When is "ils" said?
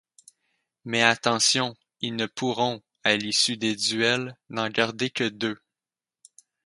1.99-2.15